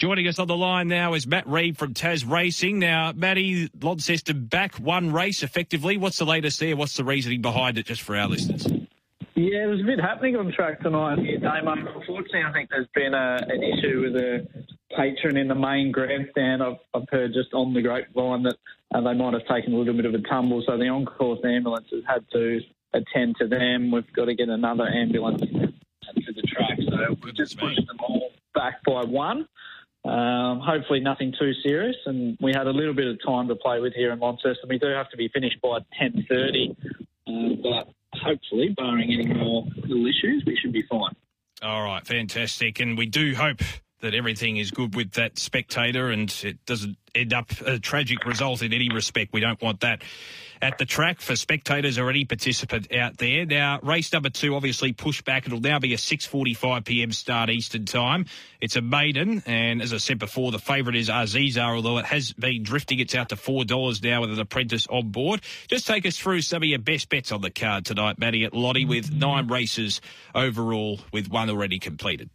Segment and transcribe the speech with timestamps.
[0.00, 2.78] Joining us on the line now is Matt Reid from Tas Racing.
[2.78, 5.98] Now, Matty, Launceston back one race effectively.
[5.98, 6.74] What's the latest there?
[6.74, 8.66] What's the reasoning behind it, just for our listeners?
[9.34, 11.72] Yeah, there's a bit happening on track tonight here, Damo.
[11.72, 14.48] Unfortunately, I think there's been a, an issue with a
[14.96, 16.62] patron in the main grandstand.
[16.62, 18.56] I've, I've heard just on the grapevine that
[18.94, 21.88] uh, they might have taken a little bit of a tumble, so the on-course ambulance
[21.92, 22.60] has had to
[22.94, 23.90] attend to them.
[23.90, 28.30] We've got to get another ambulance to the track, so we've just pushed them all
[28.54, 29.46] back by one.
[30.04, 33.80] Um, hopefully nothing too serious, and we had a little bit of time to play
[33.80, 34.68] with here in Launceston.
[34.68, 36.70] We do have to be finished by 10.30,
[37.26, 41.14] uh, but hopefully, barring any more little issues, we should be fine.
[41.62, 42.80] All right, fantastic.
[42.80, 43.60] And we do hope
[44.00, 48.62] that everything is good with that spectator and it doesn't end up a tragic result
[48.62, 49.32] in any respect.
[49.32, 50.02] We don't want that
[50.62, 53.46] at the track for spectators or any participant out there.
[53.46, 55.46] Now, race number two obviously pushed back.
[55.46, 57.12] It'll now be a 6.45 p.m.
[57.12, 58.26] start Eastern time.
[58.60, 62.32] It's a maiden, and as I said before, the favourite is Azizar, although it has
[62.32, 63.00] been drifting.
[63.00, 65.40] It's out to $4 now with an apprentice on board.
[65.68, 68.52] Just take us through some of your best bets on the card tonight, Matty, at
[68.52, 70.00] Lottie, with nine races
[70.34, 72.28] overall, with one already completed.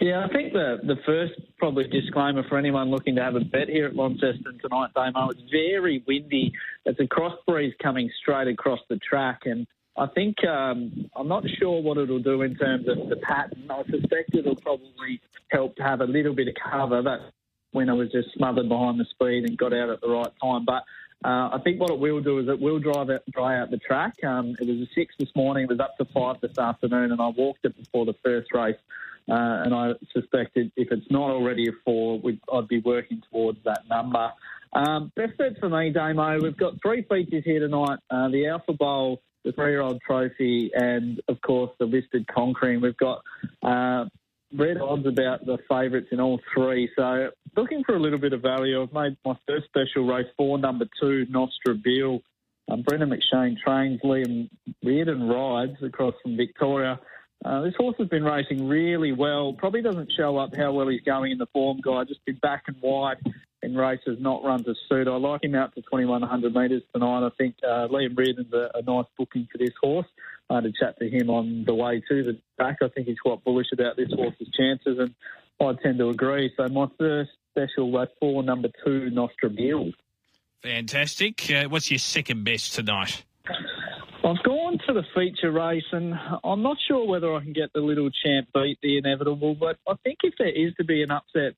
[0.00, 3.68] Yeah, I think the the first probably disclaimer for anyone looking to have a bet
[3.68, 6.52] here at Launceston tonight, Damo, it's very windy.
[6.84, 11.42] It's a cross breeze coming straight across the track, and I think um, I'm not
[11.58, 13.66] sure what it'll do in terms of the pattern.
[13.68, 17.02] I suspect it'll probably help to have a little bit of cover.
[17.02, 17.32] That
[17.72, 20.84] winner was just smothered behind the speed and got out at the right time, but.
[21.24, 23.78] Uh, I think what it will do is it will drive it, dry out the
[23.78, 24.22] track.
[24.22, 25.64] Um, it was a six this morning.
[25.64, 28.76] It was up to five this afternoon, and I walked it before the first race.
[29.28, 32.20] Uh, and I suspect if it's not already a four,
[32.52, 34.30] I'd be working towards that number.
[34.72, 36.40] Um, best bet for me, Damo.
[36.40, 41.40] We've got three features here tonight: uh, the Alpha Bowl, the three-year-old trophy, and of
[41.42, 42.80] course the listed Conquering.
[42.80, 43.22] We've got
[43.62, 44.06] uh,
[44.56, 46.90] red odds about the favourites in all three.
[46.96, 48.82] So looking for a little bit of value.
[48.82, 52.20] I've made my first special race four, number two, Nostra Bill.
[52.70, 54.50] Um, Brendan McShane trains, Liam
[54.84, 57.00] Riordan rides across from Victoria.
[57.44, 59.52] Uh, this horse has been racing really well.
[59.52, 62.08] Probably doesn't show up how well he's going in the form guide.
[62.08, 63.18] Just been back and wide
[63.62, 65.08] in races, not run to suit.
[65.08, 67.26] I like him out to 2100 metres tonight.
[67.26, 70.06] I think uh, Liam Riordan's a, a nice booking for this horse.
[70.50, 72.78] I had a chat to him on the way to the back.
[72.82, 75.14] I think he's quite bullish about this horse's chances, and
[75.60, 76.52] I tend to agree.
[76.56, 79.90] So my first special, uh, four, number two, Nostra Bill.
[80.62, 81.50] Fantastic.
[81.50, 83.24] Uh, what's your second best tonight?
[84.24, 87.80] I've gone to the feature race, and I'm not sure whether I can get the
[87.80, 89.54] little champ beat the inevitable.
[89.54, 91.54] But I think if there is to be an upset,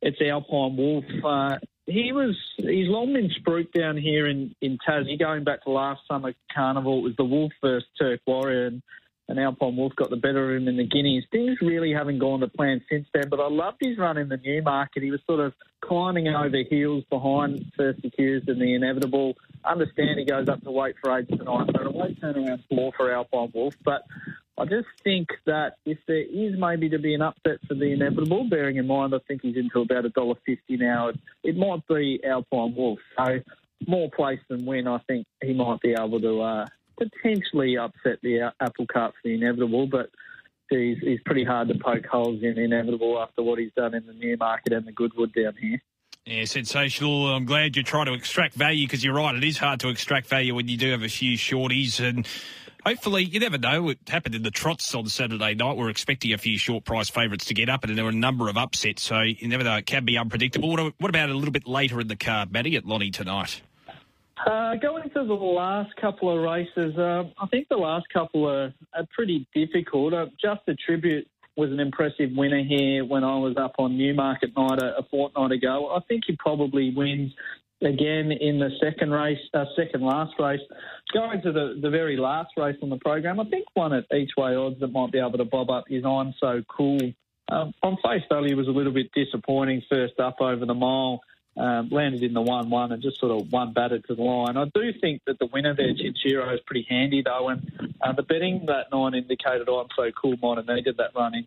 [0.00, 1.04] it's Alpine Wolf.
[1.22, 5.18] Uh, he was he's long been spruiked down here in in Tassie.
[5.18, 8.82] Going back to last summer carnival, it was the Wolf versus Turk Warrior, and
[9.30, 11.24] and Alpine Wolf got the better of him in the Guineas.
[11.30, 14.36] Things really haven't gone to plan since then, but I loved his run in the
[14.36, 15.04] Newmarket.
[15.04, 19.36] He was sort of climbing over heels behind First Accused and the Inevitable.
[19.64, 23.12] Understand he goes up to weight for age tonight, but a weight turnaround floor for
[23.12, 23.74] Alpine Wolf.
[23.84, 24.02] But
[24.58, 28.48] I just think that if there is maybe to be an upset for the Inevitable,
[28.50, 31.86] bearing in mind I think he's into about a dollar fifty now, it, it might
[31.86, 32.98] be Alpine Wolf.
[33.16, 33.38] So
[33.86, 36.66] more place than win, I think he might be able to uh,
[37.00, 40.10] potentially upset the apple cart for the inevitable, but
[40.68, 44.06] he's, he's pretty hard to poke holes in the inevitable after what he's done in
[44.06, 45.80] the Newmarket and the Goodwood down here.
[46.26, 47.28] Yeah, sensational.
[47.28, 49.34] I'm glad you're trying to extract value because you're right.
[49.34, 52.26] It is hard to extract value when you do have a few shorties and.
[52.86, 53.90] Hopefully, you never know.
[53.90, 55.76] It happened in the trots on Saturday night.
[55.76, 58.48] We're expecting a few short price favourites to get up, and there were a number
[58.48, 59.02] of upsets.
[59.02, 59.76] So you never know.
[59.76, 60.74] It can be unpredictable.
[60.74, 63.60] What about a little bit later in the card, Matty, at Lonnie tonight?
[64.46, 68.72] Uh, going to the last couple of races, uh, I think the last couple are,
[68.94, 70.14] are pretty difficult.
[70.14, 74.56] Uh, Just a Tribute was an impressive winner here when I was up on Newmarket
[74.56, 75.92] night a, a fortnight ago.
[75.94, 77.32] I think he probably wins
[77.82, 80.60] again in the second race, uh, second last race.
[81.12, 84.30] Going to the, the very last race on the program, I think one at each
[84.38, 87.12] way odds that might be able to bob up is I'm So Cool.
[87.50, 91.20] Um, on face value, was a little bit disappointing first up over the mile
[91.60, 94.56] um, landed in the 1 1 and just sort of one batted to the line.
[94.56, 97.48] I do think that the winner there, Chinchiro, is pretty handy though.
[97.48, 101.46] And uh, the betting that nine indicated I'm so cool might have needed that running.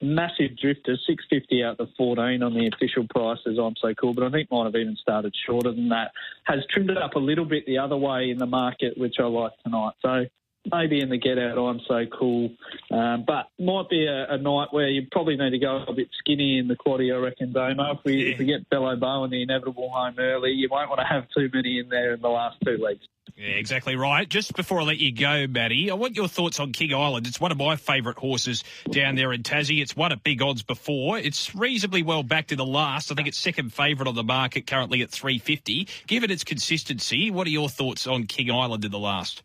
[0.00, 4.24] Massive drifter, 650 out the 14 on the official prices as I'm so cool, but
[4.24, 6.12] I think might have even started shorter than that.
[6.44, 9.24] Has trimmed it up a little bit the other way in the market, which I
[9.24, 9.92] like tonight.
[10.02, 10.26] So
[10.70, 12.50] maybe in the get out, I'm so cool.
[12.90, 16.08] Um, but might be a, a, night where you probably need to go a bit
[16.18, 17.92] skinny in the quaddy, I reckon, Damo.
[17.92, 18.32] If we, yeah.
[18.32, 21.26] if we get Bello Bow and the inevitable home early, you won't want to have
[21.36, 23.06] too many in there in the last two legs.
[23.36, 24.28] Yeah, exactly right.
[24.28, 27.26] Just before I let you go, Matty, I want your thoughts on King Island.
[27.26, 29.80] It's one of my favourite horses down there in Tassie.
[29.80, 31.18] It's won at big odds before.
[31.18, 33.12] It's reasonably well backed in the last.
[33.12, 35.86] I think it's second favourite on the market currently at 350.
[36.08, 39.42] Given its consistency, what are your thoughts on King Island in the last?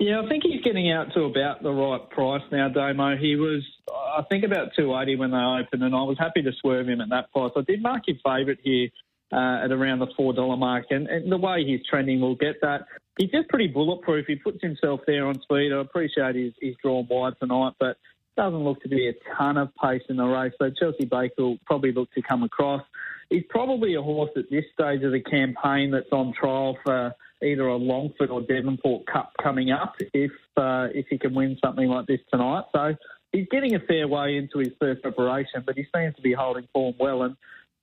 [0.00, 3.16] Yeah, I think he's getting out to about the right price now, Damo.
[3.16, 3.62] He was,
[3.92, 7.10] I think, about 280 when they opened, and I was happy to swerve him at
[7.10, 7.52] that price.
[7.54, 8.88] I did mark his favourite here
[9.30, 12.86] uh, at around the $4 mark, and, and the way he's trending will get that
[13.20, 14.26] he's just pretty bulletproof.
[14.26, 15.72] He puts himself there on speed.
[15.72, 17.96] I appreciate he's, he's drawn wide tonight, but
[18.36, 20.52] doesn't look to be a ton of pace in the race.
[20.58, 22.82] So Chelsea Baker will probably look to come across.
[23.28, 27.66] He's probably a horse at this stage of the campaign that's on trial for either
[27.66, 32.06] a Longford or Devonport Cup coming up if uh, if he can win something like
[32.06, 32.64] this tonight.
[32.74, 32.94] So
[33.32, 36.68] he's getting a fair way into his first preparation, but he seems to be holding
[36.72, 37.22] form well.
[37.22, 37.36] And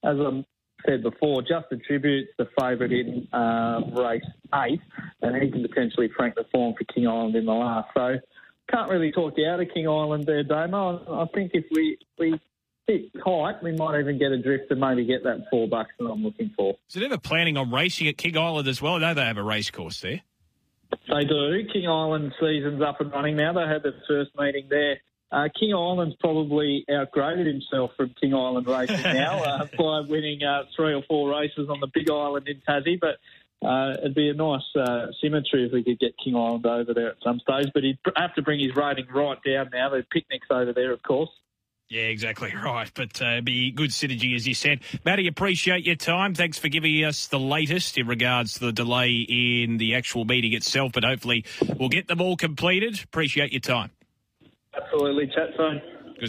[0.04, 0.46] as I'm
[0.86, 4.22] said before, Just a Tribute's the favourite in uh, race
[4.66, 4.82] eight,
[5.22, 7.90] and he can potentially frank the form for King Island in the last.
[7.96, 8.18] So
[8.72, 11.24] can't really talk you out of King Island there, Damo.
[11.24, 12.40] I think if we we
[12.90, 16.06] sit tight, we might even get a drift and maybe get that four bucks that
[16.06, 16.78] I'm looking for.
[16.88, 18.96] So they're ever planning on racing at King Island as well.
[18.96, 20.22] I know they have a race course there.
[21.10, 21.68] They do.
[21.72, 23.54] King Island season's up and running now.
[23.54, 24.98] They had their first meeting there
[25.32, 30.64] uh, King Island's probably outgraded himself from King Island racing now uh, by winning uh,
[30.76, 33.00] three or four races on the Big Island in Tassie.
[33.00, 33.18] But
[33.68, 37.10] uh, it'd be a nice uh, symmetry if we could get King Island over there
[37.10, 37.68] at some stage.
[37.74, 39.90] But he'd have to bring his rating right down now.
[39.90, 41.30] There's picnics over there, of course.
[41.90, 42.90] Yeah, exactly right.
[42.94, 44.82] But uh, be good synergy, as you said.
[45.06, 46.34] Matty, appreciate your time.
[46.36, 50.54] Thanks for giving us the latest in regards to the delay in the actual meeting
[50.54, 50.92] itself.
[50.92, 51.46] But hopefully
[51.78, 53.02] we'll get them all completed.
[53.04, 53.92] Appreciate your time.
[54.76, 55.28] Absolutely.
[55.28, 55.82] Chat soon.